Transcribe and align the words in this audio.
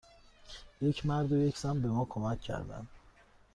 یک 0.81 1.05
مرد 1.05 1.31
و 1.31 1.35
یک 1.37 1.57
زن 1.57 1.81
به 1.81 1.87
ما 1.87 2.05
کمک 2.05 2.41
کردند. 2.41 2.87